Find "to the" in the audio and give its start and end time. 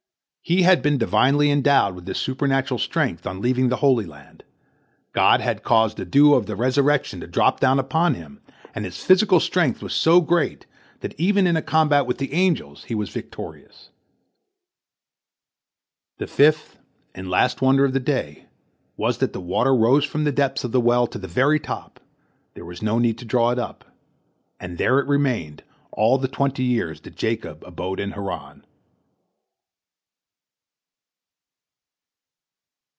21.07-21.27